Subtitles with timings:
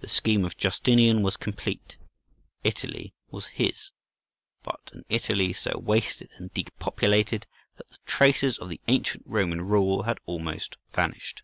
[0.00, 1.98] The scheme of Justinian was complete.
[2.64, 3.90] Italy was his;
[4.62, 10.04] but an Italy so wasted and depopulated, that the traces of the ancient Roman rule
[10.04, 11.42] had almost vanished.